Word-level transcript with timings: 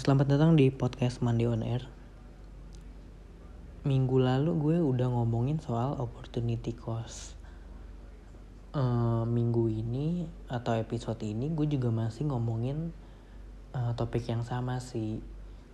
selamat 0.00 0.32
datang 0.32 0.56
di 0.56 0.72
podcast 0.72 1.20
Mandi 1.20 1.44
on 1.44 1.60
Air. 1.60 1.84
Minggu 3.84 4.16
lalu 4.16 4.56
gue 4.56 4.76
udah 4.80 5.12
ngomongin 5.12 5.60
soal 5.60 5.92
opportunity 6.00 6.72
cost. 6.72 7.36
Eh, 8.72 9.24
minggu 9.28 9.68
ini 9.68 10.24
atau 10.48 10.72
episode 10.72 11.20
ini 11.20 11.52
gue 11.52 11.68
juga 11.68 11.92
masih 11.92 12.32
ngomongin 12.32 12.96
eh, 13.76 13.92
topik 13.92 14.24
yang 14.24 14.40
sama 14.40 14.80
sih. 14.80 15.20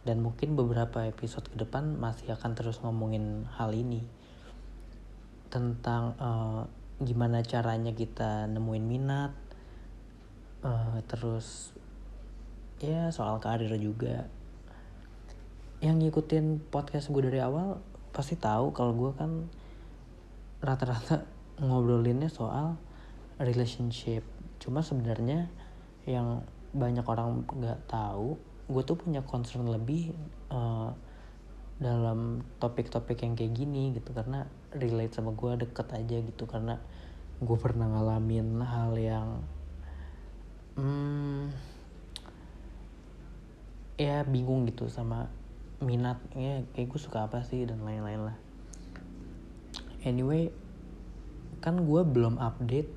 Dan 0.02 0.26
mungkin 0.26 0.58
beberapa 0.58 1.06
episode 1.06 1.46
ke 1.46 1.62
depan 1.62 1.94
masih 1.94 2.34
akan 2.34 2.58
terus 2.58 2.82
ngomongin 2.82 3.46
hal 3.54 3.70
ini. 3.78 4.02
Tentang 5.54 6.18
eh, 6.18 6.62
gimana 6.98 7.46
caranya 7.46 7.94
kita 7.94 8.50
nemuin 8.50 8.86
minat. 8.90 9.30
eh, 10.66 10.98
terus 11.06 11.70
ya 12.80 13.08
soal 13.08 13.40
karir 13.40 13.72
juga. 13.80 14.28
Yang 15.80 16.08
ngikutin 16.08 16.68
podcast 16.68 17.08
gue 17.08 17.22
dari 17.24 17.40
awal 17.40 17.80
pasti 18.12 18.36
tahu 18.36 18.72
kalau 18.72 18.96
gue 18.96 19.12
kan 19.16 19.48
rata-rata 20.60 21.24
ngobrolinnya 21.60 22.28
soal 22.28 22.76
relationship. 23.40 24.24
Cuma 24.60 24.80
sebenarnya 24.84 25.48
yang 26.08 26.44
banyak 26.76 27.04
orang 27.04 27.44
nggak 27.48 27.88
tahu 27.88 28.36
gue 28.66 28.82
tuh 28.82 28.98
punya 28.98 29.22
concern 29.22 29.70
lebih 29.70 30.10
uh, 30.50 30.90
dalam 31.76 32.42
topik-topik 32.56 33.20
yang 33.24 33.36
kayak 33.36 33.56
gini 33.56 33.96
gitu. 33.96 34.12
Karena 34.12 34.44
relate 34.76 35.16
sama 35.16 35.32
gue 35.32 35.64
deket 35.64 35.88
aja 35.96 36.16
gitu. 36.20 36.44
Karena 36.44 36.76
gue 37.36 37.58
pernah 37.60 37.88
ngalamin 37.88 38.64
hal 38.64 38.92
yang 38.96 39.28
hmm, 40.76 41.75
ya 43.96 44.24
bingung 44.28 44.68
gitu 44.68 44.92
sama 44.92 45.32
minat 45.80 46.20
ya 46.32 46.64
kayak 46.72 46.88
gue 46.88 47.00
suka 47.00 47.28
apa 47.28 47.44
sih 47.44 47.64
dan 47.64 47.80
lain-lain 47.84 48.32
lah. 48.32 48.36
Anyway 50.04 50.52
kan 51.64 51.82
gue 51.82 52.02
belum 52.04 52.36
update 52.38 52.88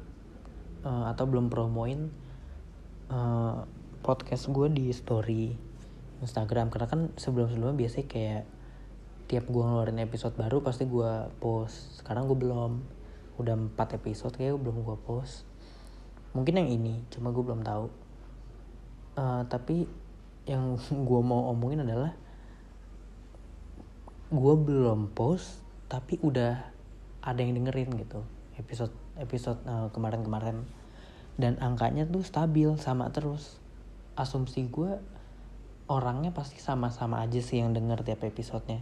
uh, 0.84 1.12
atau 1.12 1.26
belum 1.26 1.48
promoin 1.48 2.12
uh, 3.12 3.64
podcast 4.04 4.52
gue 4.52 4.68
di 4.72 4.92
story 4.92 5.56
Instagram. 6.24 6.72
Karena 6.72 6.88
kan 6.88 7.02
sebelum-sebelumnya 7.16 7.76
biasanya 7.76 8.08
kayak 8.08 8.44
tiap 9.30 9.46
gue 9.48 9.62
ngeluarin 9.62 10.02
episode 10.04 10.36
baru 10.36 10.64
pasti 10.64 10.88
gue 10.88 11.32
post. 11.40 12.04
Sekarang 12.04 12.28
gue 12.28 12.38
belum. 12.38 12.82
Udah 13.40 13.56
4 13.56 14.00
episode 14.04 14.36
kayak 14.36 14.60
belum 14.60 14.84
gue 14.84 14.98
post. 15.04 15.48
Mungkin 16.36 16.60
yang 16.60 16.70
ini 16.70 17.04
cuma 17.12 17.32
gue 17.32 17.44
belum 17.44 17.64
tahu. 17.64 17.88
Uh, 19.20 19.44
tapi 19.48 19.88
yang 20.50 20.82
gue 21.08 21.22
mau 21.22 21.54
omongin 21.54 21.86
adalah 21.86 22.18
gue 24.34 24.56
belum 24.58 25.14
post 25.14 25.62
tapi 25.86 26.18
udah 26.26 26.58
ada 27.22 27.40
yang 27.42 27.54
dengerin 27.54 27.94
gitu. 28.02 28.26
Episode 28.58 28.94
episode 29.22 29.62
uh, 29.70 29.94
kemarin-kemarin. 29.94 30.66
Dan 31.38 31.62
angkanya 31.62 32.10
tuh 32.10 32.26
stabil 32.26 32.74
sama 32.82 33.14
terus. 33.14 33.62
Asumsi 34.18 34.66
gue 34.68 34.98
orangnya 35.90 36.34
pasti 36.34 36.58
sama-sama 36.58 37.22
aja 37.22 37.40
sih 37.40 37.62
yang 37.62 37.72
denger 37.78 38.02
tiap 38.02 38.26
episodenya. 38.26 38.82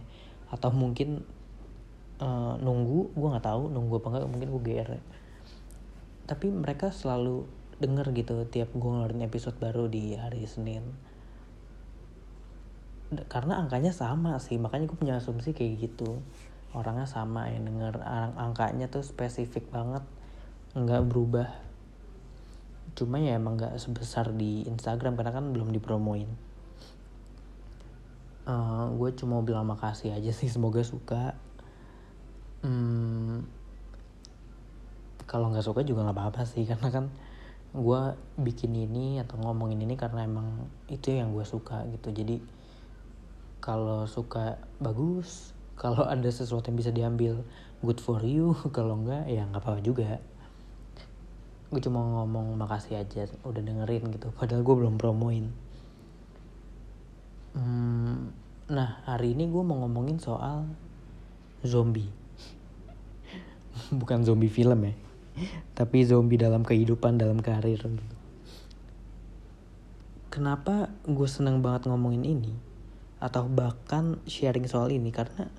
Atau 0.50 0.72
mungkin 0.72 1.28
uh, 2.22 2.54
nunggu 2.58 3.14
gue 3.14 3.28
nggak 3.28 3.46
tahu 3.46 3.70
nunggu 3.70 3.94
apa 4.02 4.06
enggak 4.10 4.30
mungkin 4.30 4.48
gue 4.54 4.62
gr 4.62 4.90
tapi 6.28 6.52
mereka 6.52 6.92
selalu 6.92 7.48
denger 7.78 8.12
gitu 8.12 8.34
tiap 8.50 8.68
gue 8.74 8.90
ngeluarin 8.90 9.24
episode 9.24 9.56
baru 9.56 9.86
di 9.88 10.18
hari 10.18 10.44
Senin 10.44 10.82
karena 13.08 13.56
angkanya 13.56 13.88
sama 13.88 14.36
sih 14.36 14.60
makanya 14.60 14.84
gue 14.84 14.98
punya 14.98 15.16
asumsi 15.16 15.56
kayak 15.56 15.88
gitu. 15.88 16.20
Orangnya 16.76 17.08
sama 17.08 17.48
yang 17.48 17.64
denger 17.64 18.04
ang 18.04 18.36
angkanya 18.36 18.92
tuh 18.92 19.00
spesifik 19.00 19.72
banget 19.72 20.04
nggak 20.76 21.08
berubah. 21.08 21.48
Cuma 22.92 23.16
ya 23.16 23.40
emang 23.40 23.56
nggak 23.56 23.80
sebesar 23.80 24.36
di 24.36 24.68
Instagram 24.68 25.16
karena 25.16 25.32
kan 25.32 25.54
belum 25.56 25.72
dipromoin. 25.72 26.28
Uh, 28.48 28.92
gue 28.96 29.12
cuma 29.16 29.40
mau 29.40 29.44
bilang 29.44 29.68
makasih 29.68 30.12
aja 30.12 30.32
sih 30.32 30.48
semoga 30.48 30.84
suka. 30.84 31.36
Hmm, 32.60 33.48
kalau 35.24 35.52
nggak 35.52 35.64
suka 35.64 35.84
juga 35.84 36.04
nggak 36.04 36.16
apa-apa 36.16 36.42
sih 36.48 36.64
karena 36.64 36.88
kan 36.88 37.04
gue 37.76 38.00
bikin 38.40 38.72
ini 38.72 39.20
atau 39.20 39.36
ngomongin 39.36 39.84
ini 39.84 39.94
karena 40.00 40.24
emang 40.24 40.68
itu 40.88 41.12
yang 41.12 41.32
gue 41.32 41.44
suka 41.44 41.84
gitu. 41.92 42.12
Jadi 42.12 42.57
kalau 43.58 44.06
suka 44.08 44.58
bagus 44.78 45.54
kalau 45.78 46.06
ada 46.12 46.26
sesuatu 46.28 46.68
yang 46.70 46.78
bisa 46.78 46.90
diambil 46.90 47.42
good 47.80 48.02
for 48.02 48.18
you. 48.26 48.58
Kalau 48.76 48.98
enggak 48.98 49.30
ya 49.30 49.46
nggak 49.46 49.62
apa-apa 49.62 49.80
juga. 49.80 50.18
Gue 51.70 51.78
cuma 51.78 52.02
ngomong 52.02 52.58
makasih 52.58 52.98
aja 52.98 53.30
udah 53.46 53.62
dengerin 53.62 54.10
gitu. 54.10 54.34
Padahal 54.38 54.66
gue 54.66 54.74
belum 54.74 54.98
promoin. 54.98 55.46
Hmm, 57.54 58.34
nah 58.66 59.02
hari 59.06 59.38
ini 59.38 59.46
gue 59.46 59.62
mau 59.62 59.78
ngomongin 59.86 60.18
soal 60.18 60.66
zombie. 61.62 62.10
Bukan 63.94 64.26
zombie 64.26 64.50
film 64.50 64.82
ya 64.82 64.94
tapi 65.78 66.02
zombie 66.02 66.40
dalam 66.40 66.66
kehidupan 66.66 67.18
dalam 67.18 67.38
karir 67.38 67.78
gitu. 67.78 68.16
Kenapa 70.28 70.92
gue 71.06 71.28
seneng 71.30 71.62
banget 71.64 71.86
ngomongin 71.90 72.22
ini 72.22 72.67
atau 73.18 73.50
bahkan 73.50 74.22
sharing 74.30 74.70
soal 74.70 74.94
ini 74.94 75.10
karena 75.10 75.50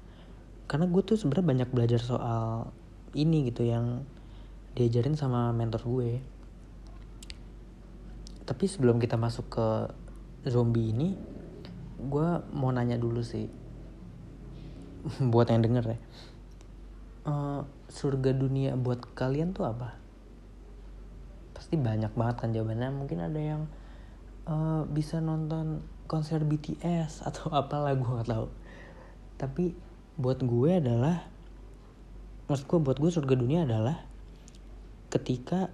karena 0.69 0.85
gue 0.87 1.01
tuh 1.03 1.17
sebenarnya 1.19 1.47
banyak 1.47 1.69
belajar 1.73 1.99
soal 1.99 2.71
ini 3.17 3.49
gitu 3.49 3.65
yang 3.65 4.05
diajarin 4.77 5.17
sama 5.17 5.49
mentor 5.49 5.81
gue. 5.81 6.21
Tapi 8.45 8.65
sebelum 8.69 9.01
kita 9.01 9.17
masuk 9.17 9.49
ke 9.49 9.67
zombie 10.45 10.93
ini 10.93 11.17
gue 11.99 12.29
mau 12.53 12.69
nanya 12.69 12.95
dulu 13.01 13.25
sih. 13.25 13.49
Buat 15.33 15.49
yang 15.49 15.65
denger 15.65 15.97
ya. 15.97 15.99
Uh, 17.27 17.61
surga 17.91 18.31
dunia 18.31 18.79
buat 18.79 19.03
kalian 19.13 19.51
tuh 19.51 19.67
apa? 19.67 19.99
Pasti 21.51 21.75
banyak 21.75 22.15
banget 22.15 22.35
kan 22.45 22.49
jawabannya. 22.55 22.89
Mungkin 22.95 23.19
ada 23.19 23.41
yang 23.41 23.61
uh, 24.47 24.87
bisa 24.87 25.19
nonton 25.19 25.83
konser 26.09 26.41
BTS 26.41 27.21
atau 27.29 27.53
apalah 27.53 27.93
gue 27.93 28.09
gak 28.09 28.33
tahu. 28.33 28.49
Tapi 29.37 29.77
buat 30.17 30.41
gue 30.41 30.81
adalah 30.81 31.29
maksud 32.49 32.65
gue 32.65 32.79
buat 32.81 32.97
gue 32.97 33.13
surga 33.13 33.37
dunia 33.37 33.63
adalah 33.69 34.01
ketika 35.13 35.69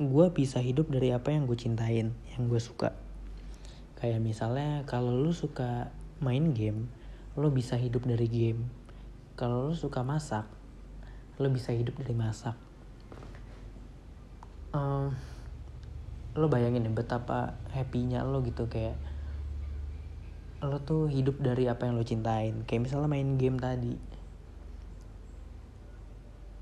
gue 0.00 0.26
bisa 0.32 0.64
hidup 0.64 0.88
dari 0.88 1.12
apa 1.12 1.28
yang 1.28 1.44
gue 1.44 1.54
cintain 1.60 2.16
yang 2.32 2.42
gue 2.48 2.58
suka. 2.58 2.96
Kayak 4.00 4.24
misalnya 4.24 4.88
kalau 4.88 5.12
lu 5.12 5.36
suka 5.36 5.92
main 6.24 6.56
game 6.56 6.88
lo 7.36 7.52
bisa 7.52 7.76
hidup 7.76 8.08
dari 8.08 8.26
game. 8.32 8.64
Kalau 9.36 9.68
lu 9.68 9.76
suka 9.76 10.00
masak 10.00 10.48
lo 11.36 11.52
bisa 11.52 11.76
hidup 11.76 12.00
dari 12.00 12.16
masak. 12.16 12.56
Um, 14.72 15.12
lo 16.36 16.48
bayangin 16.52 16.84
deh 16.84 16.92
betapa 16.92 17.56
happynya 17.72 18.24
lo 18.24 18.44
gitu 18.44 18.68
kayak 18.68 18.96
lo 20.64 20.80
tuh 20.80 21.12
hidup 21.12 21.36
dari 21.44 21.68
apa 21.68 21.84
yang 21.84 22.00
lo 22.00 22.04
cintain. 22.06 22.64
Kayak 22.64 22.88
misalnya 22.88 23.08
main 23.12 23.36
game 23.36 23.60
tadi. 23.60 23.92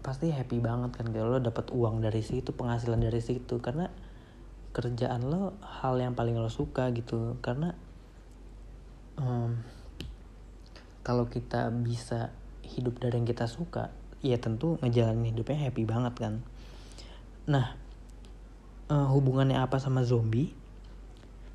Pasti 0.02 0.34
happy 0.34 0.58
banget 0.58 0.98
kan 0.98 1.06
kalau 1.14 1.38
lo 1.38 1.38
dapat 1.38 1.70
uang 1.70 2.02
dari 2.02 2.20
situ 2.20 2.50
penghasilan 2.50 2.98
dari 2.98 3.22
situ. 3.22 3.62
Karena 3.62 3.86
kerjaan 4.74 5.30
lo 5.30 5.54
hal 5.62 5.94
yang 6.02 6.18
paling 6.18 6.34
lo 6.34 6.50
suka 6.50 6.90
gitu. 6.90 7.38
Karena 7.38 7.78
um, 9.14 9.62
kalau 11.06 11.30
kita 11.30 11.70
bisa 11.70 12.34
hidup 12.66 12.98
dari 12.98 13.20
yang 13.22 13.28
kita 13.28 13.46
suka 13.46 13.92
ya 14.24 14.40
tentu 14.40 14.80
ngejalanin 14.80 15.30
hidupnya 15.30 15.70
happy 15.70 15.86
banget 15.86 16.14
kan. 16.18 16.34
Nah 17.46 17.76
uh, 18.90 19.08
hubungannya 19.14 19.60
apa 19.60 19.78
sama 19.78 20.02
zombie? 20.02 20.50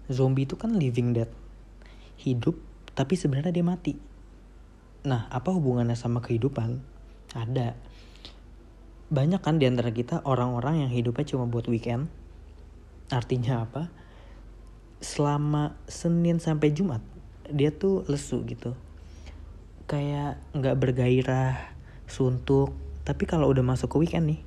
Zombie 0.10 0.48
itu 0.48 0.58
kan 0.58 0.74
living 0.74 1.14
dead 1.14 1.30
hidup 2.20 2.60
tapi 3.00 3.16
sebenarnya 3.16 3.56
dia 3.56 3.64
mati. 3.64 3.96
Nah, 5.08 5.32
apa 5.32 5.56
hubungannya 5.56 5.96
sama 5.96 6.20
kehidupan? 6.20 6.84
Ada. 7.32 7.80
Banyak 9.08 9.40
kan 9.40 9.56
di 9.56 9.66
antara 9.66 9.96
kita 9.96 10.20
orang-orang 10.28 10.84
yang 10.84 10.92
hidupnya 10.92 11.24
cuma 11.24 11.48
buat 11.48 11.72
weekend. 11.72 12.12
Artinya 13.08 13.64
apa? 13.64 13.88
Selama 15.00 15.80
Senin 15.88 16.44
sampai 16.44 16.76
Jumat, 16.76 17.00
dia 17.48 17.72
tuh 17.72 18.04
lesu 18.12 18.44
gitu. 18.44 18.76
Kayak 19.88 20.44
nggak 20.52 20.76
bergairah, 20.76 21.56
suntuk. 22.04 22.76
Tapi 23.08 23.24
kalau 23.24 23.48
udah 23.48 23.64
masuk 23.64 23.96
ke 23.96 23.98
weekend 24.04 24.36
nih, 24.36 24.42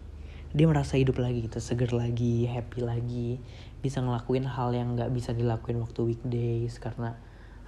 dia 0.52 0.68
merasa 0.68 1.00
hidup 1.00 1.16
lagi 1.16 1.48
gitu, 1.48 1.58
seger 1.58 1.96
lagi, 1.96 2.44
happy 2.44 2.84
lagi, 2.84 3.40
bisa 3.80 4.04
ngelakuin 4.04 4.44
hal 4.44 4.76
yang 4.76 4.92
nggak 4.94 5.08
bisa 5.10 5.32
dilakuin 5.32 5.80
waktu 5.80 6.12
weekdays 6.12 6.76
karena 6.76 7.16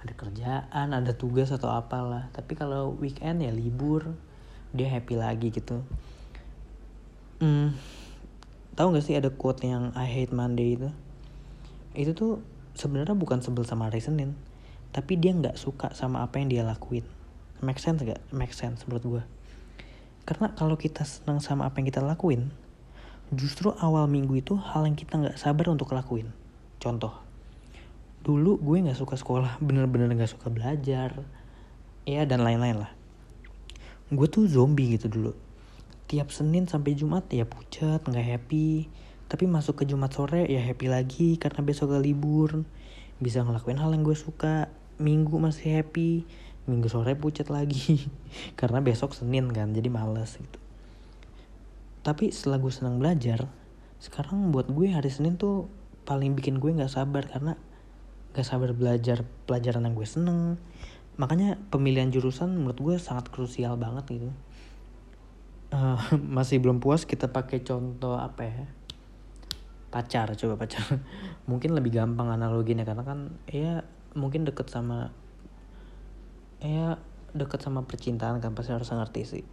ada 0.05 0.13
kerjaan 0.13 0.87
ada 0.93 1.11
tugas 1.17 1.49
atau 1.49 1.73
apalah. 1.73 2.29
Tapi 2.31 2.53
kalau 2.53 2.93
weekend 3.01 3.41
ya 3.41 3.49
libur 3.49 4.13
dia 4.71 4.87
happy 4.87 5.17
lagi 5.17 5.49
gitu. 5.49 5.81
Hmm, 7.41 7.75
tahu 8.77 8.95
gak 8.95 9.03
sih 9.03 9.17
ada 9.17 9.33
quote 9.33 9.65
yang 9.65 9.91
I 9.97 10.07
hate 10.07 10.31
Monday 10.31 10.77
itu? 10.77 10.89
Itu 11.97 12.13
tuh 12.13 12.31
sebenarnya 12.77 13.17
bukan 13.17 13.41
sebel 13.41 13.65
sama 13.65 13.89
hari 13.89 13.99
Senin 13.99 14.37
tapi 14.95 15.19
dia 15.19 15.35
nggak 15.35 15.59
suka 15.59 15.91
sama 15.91 16.23
apa 16.23 16.39
yang 16.39 16.47
dia 16.47 16.63
lakuin. 16.63 17.03
Make 17.59 17.83
sense 17.83 17.99
gak 18.05 18.23
make 18.31 18.55
sense 18.55 18.87
menurut 18.87 19.03
gue 19.03 19.23
karena 20.25 20.49
kalau 20.57 20.73
kita 20.73 21.05
senang 21.05 21.37
sama 21.37 21.69
apa 21.69 21.77
yang 21.79 21.87
kita 21.93 22.01
lakuin 22.01 22.49
justru 23.29 23.69
awal 23.77 24.09
minggu 24.09 24.41
itu 24.41 24.57
hal 24.57 24.89
yang 24.89 24.97
kita 24.97 25.21
nggak 25.21 25.37
sabar 25.37 25.69
untuk 25.69 25.93
lakuin. 25.93 26.33
Contoh 26.81 27.24
dulu 28.25 28.57
gue 28.57 28.81
nggak 28.81 28.97
suka 28.97 29.13
sekolah 29.13 29.61
bener-bener 29.61 30.09
nggak 30.09 30.33
suka 30.33 30.49
belajar. 30.49 31.13
Ya 32.09 32.25
dan 32.25 32.41
lain-lain 32.41 32.81
lah. 32.81 32.91
Gue 34.09 34.25
tuh 34.25 34.49
zombie 34.49 34.97
gitu 34.97 35.09
dulu. 35.09 35.31
Tiap 36.09 36.33
Senin 36.33 36.65
sampai 36.65 36.97
Jumat 36.97 37.29
ya 37.29 37.45
pucat 37.45 38.01
nggak 38.01 38.25
happy. 38.25 38.89
Tapi 39.25 39.49
masuk 39.49 39.81
ke 39.81 39.83
Jumat 39.89 40.13
sore 40.13 40.45
ya 40.45 40.61
happy 40.61 40.85
lagi 40.89 41.29
karena 41.37 41.61
besok 41.65 41.93
gak 41.93 42.05
libur. 42.05 42.65
Bisa 43.17 43.41
ngelakuin 43.41 43.81
hal 43.81 43.93
yang 43.93 44.05
gue 44.05 44.17
suka. 44.17 44.69
Minggu 45.01 45.41
masih 45.41 45.81
happy. 45.81 46.25
Minggu 46.69 46.89
sore 46.89 47.17
pucat 47.17 47.49
lagi. 47.49 48.05
Karena 48.59 48.81
besok 48.81 49.13
Senin 49.17 49.49
kan 49.53 49.73
jadi 49.73 49.89
males 49.89 50.37
gitu. 50.37 50.59
Tapi 52.05 52.29
setelah 52.29 52.61
gue 52.61 52.69
senang 52.69 53.01
belajar 53.01 53.49
sekarang 53.97 54.53
buat 54.53 54.69
gue 54.69 54.93
hari 54.93 55.09
Senin 55.09 55.41
tuh 55.41 55.65
paling 56.05 56.37
bikin 56.37 56.61
gue 56.61 56.69
nggak 56.69 56.93
sabar. 56.93 57.25
Karena 57.25 57.57
gak 58.35 58.43
sabar 58.43 58.75
belajar 58.75 59.23
pelajaran 59.47 59.87
yang 59.87 59.95
gue 59.95 60.03
seneng. 60.03 60.59
Makanya 61.15 61.55
pemilihan 61.71 62.11
jurusan 62.11 62.51
menurut 62.51 62.75
gue 62.75 62.95
sangat 62.99 63.31
krusial 63.31 63.79
banget 63.79 64.19
gitu. 64.19 64.29
Uh, 65.71 65.95
masih 66.35 66.59
belum 66.59 66.83
puas 66.83 67.07
kita 67.07 67.31
pakai 67.31 67.63
contoh 67.63 68.19
apa 68.19 68.43
ya? 68.43 68.67
Pacar 69.87 70.35
coba 70.35 70.59
pacar. 70.59 70.83
Mungkin 71.49 71.71
lebih 71.71 71.95
gampang 71.95 72.27
analoginya 72.27 72.83
karena 72.83 73.07
kan 73.07 73.39
ya 73.47 73.87
mungkin 74.15 74.47
deket 74.47 74.71
sama 74.71 75.11
ya 76.63 76.95
deket 77.35 77.59
sama 77.59 77.83
percintaan 77.83 78.39
kan 78.39 78.55
pasti 78.55 78.71
harus 78.71 78.87
ngerti 78.87 79.21
sih. 79.27 79.43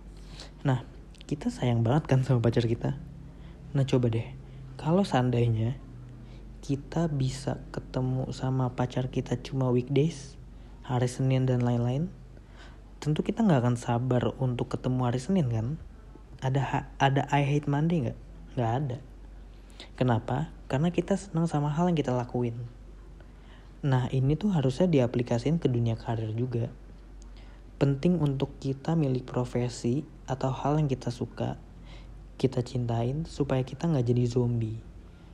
Nah 0.63 0.87
kita 1.27 1.51
sayang 1.51 1.83
banget 1.83 2.07
kan 2.11 2.23
sama 2.23 2.39
pacar 2.39 2.67
kita. 2.67 2.95
Nah 3.75 3.85
coba 3.87 4.07
deh. 4.11 4.27
Kalau 4.79 5.03
seandainya 5.03 5.79
kita 6.63 7.11
bisa 7.11 7.59
ketemu 7.75 8.31
sama 8.31 8.71
pacar 8.79 9.11
kita 9.11 9.35
cuma 9.43 9.75
weekdays, 9.75 10.39
hari 10.87 11.11
Senin 11.11 11.43
dan 11.43 11.59
lain-lain, 11.59 12.07
tentu 13.03 13.27
kita 13.27 13.43
nggak 13.43 13.67
akan 13.67 13.75
sabar 13.75 14.31
untuk 14.39 14.71
ketemu 14.71 15.11
hari 15.11 15.19
Senin 15.19 15.51
kan? 15.51 15.75
Ada 16.39 16.87
ada 17.03 17.27
I 17.35 17.43
hate 17.43 17.67
Monday 17.67 18.07
nggak? 18.07 18.19
Nggak 18.55 18.73
ada. 18.79 18.99
Kenapa? 19.99 20.55
Karena 20.71 20.95
kita 20.95 21.19
senang 21.19 21.51
sama 21.51 21.67
hal 21.75 21.91
yang 21.91 21.99
kita 21.99 22.15
lakuin. 22.15 22.55
Nah 23.83 24.07
ini 24.15 24.39
tuh 24.39 24.55
harusnya 24.55 24.87
diaplikasikan 24.87 25.59
ke 25.59 25.67
dunia 25.67 25.99
karir 25.99 26.31
juga. 26.31 26.71
Penting 27.83 28.23
untuk 28.23 28.55
kita 28.63 28.95
milik 28.95 29.27
profesi 29.27 30.07
atau 30.31 30.55
hal 30.55 30.79
yang 30.79 30.87
kita 30.87 31.11
suka, 31.11 31.59
kita 32.39 32.63
cintain 32.63 33.27
supaya 33.27 33.67
kita 33.67 33.91
nggak 33.91 34.07
jadi 34.07 34.31
zombie 34.31 34.92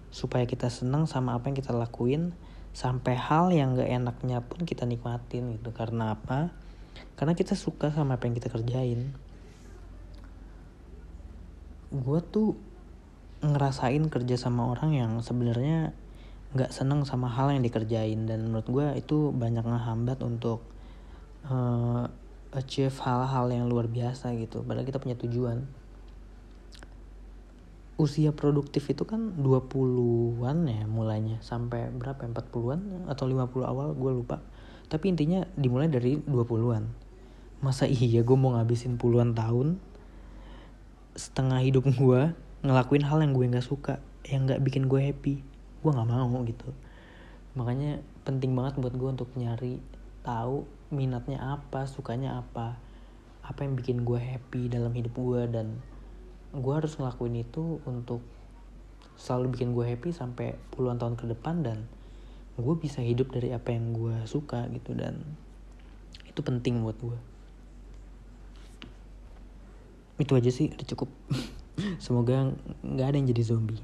supaya 0.09 0.49
kita 0.49 0.73
senang 0.73 1.05
sama 1.05 1.37
apa 1.37 1.53
yang 1.53 1.57
kita 1.59 1.73
lakuin 1.77 2.33
sampai 2.73 3.19
hal 3.19 3.51
yang 3.51 3.75
gak 3.75 3.91
enaknya 3.91 4.39
pun 4.45 4.63
kita 4.63 4.87
nikmatin 4.87 5.59
gitu. 5.59 5.75
Karena 5.75 6.15
apa? 6.15 6.53
Karena 7.19 7.35
kita 7.35 7.59
suka 7.59 7.91
sama 7.91 8.17
apa 8.17 8.31
yang 8.31 8.37
kita 8.39 8.49
kerjain. 8.53 9.15
Gue 11.91 12.21
tuh 12.23 12.55
ngerasain 13.43 14.03
kerja 14.11 14.37
sama 14.39 14.71
orang 14.71 14.99
yang 14.99 15.13
sebenarnya 15.23 15.95
nggak 16.49 16.73
seneng 16.73 17.05
sama 17.05 17.31
hal 17.31 17.51
yang 17.51 17.63
dikerjain. 17.65 18.27
Dan 18.29 18.51
menurut 18.51 18.69
gue 18.69 18.87
itu 18.99 19.35
banyak 19.35 19.67
ngehambat 19.67 20.23
untuk 20.23 20.63
uh, 21.51 22.07
achieve 22.55 22.95
hal-hal 23.03 23.51
yang 23.51 23.67
luar 23.67 23.91
biasa 23.91 24.33
gitu. 24.39 24.63
Padahal 24.63 24.87
kita 24.87 25.03
punya 25.03 25.19
tujuan 25.19 25.78
usia 27.99 28.31
produktif 28.31 28.87
itu 28.95 29.03
kan 29.03 29.35
20-an 29.43 30.59
ya 30.71 30.87
mulainya 30.87 31.43
sampai 31.43 31.91
berapa 31.91 32.31
40-an 32.31 32.81
ya? 32.87 33.01
atau 33.11 33.27
50 33.27 33.67
awal 33.67 33.93
gue 33.99 34.13
lupa. 34.23 34.39
Tapi 34.87 35.13
intinya 35.13 35.45
dimulai 35.59 35.91
dari 35.91 36.17
20-an 36.23 37.09
masa 37.59 37.91
iya 37.91 38.23
gue 38.23 38.39
mau 38.39 38.55
ngabisin 38.55 39.03
puluhan 39.03 39.35
tahun 39.35 39.83
setengah 41.19 41.59
hidup 41.67 41.91
gue 41.91 42.31
ngelakuin 42.63 43.03
hal 43.03 43.19
yang 43.19 43.35
gue 43.35 43.51
nggak 43.51 43.67
suka 43.67 43.99
yang 44.23 44.47
nggak 44.47 44.63
bikin 44.63 44.87
gue 44.87 45.03
happy. 45.03 45.43
Gue 45.83 45.91
nggak 45.91 46.07
mau 46.07 46.31
gitu. 46.47 46.71
Makanya 47.59 47.99
penting 48.23 48.55
banget 48.55 48.79
buat 48.79 48.95
gue 48.95 49.11
untuk 49.11 49.31
nyari 49.35 49.83
tahu 50.23 50.63
minatnya 50.95 51.59
apa 51.59 51.91
sukanya 51.91 52.39
apa 52.47 52.79
apa 53.43 53.59
yang 53.65 53.75
bikin 53.75 54.07
gue 54.07 54.21
happy 54.21 54.71
dalam 54.71 54.93
hidup 54.95 55.17
gue 55.17 55.43
dan 55.51 55.83
gue 56.55 56.73
harus 56.73 56.97
ngelakuin 56.97 57.45
itu 57.45 57.83
untuk 57.85 58.25
selalu 59.19 59.53
bikin 59.53 59.75
gue 59.75 59.85
happy 59.85 60.15
sampai 60.15 60.55
puluhan 60.73 60.97
tahun 60.97 61.19
ke 61.19 61.29
depan 61.37 61.61
dan 61.67 61.79
gue 62.59 62.75
bisa 62.79 63.03
hidup 63.03 63.31
dari 63.35 63.53
apa 63.53 63.75
yang 63.75 63.93
gue 63.93 64.15
suka 64.25 64.67
gitu 64.73 64.95
dan 64.95 65.23
itu 66.27 66.41
penting 66.41 66.81
buat 66.83 66.97
gue 66.99 67.19
itu 70.19 70.35
aja 70.35 70.51
sih 70.51 70.67
udah 70.75 70.87
cukup. 70.95 71.11
Semoga 72.05 72.51
nggak 72.83 73.07
ada 73.07 73.17
yang 73.23 73.31
jadi 73.31 73.55
zombie 73.55 73.79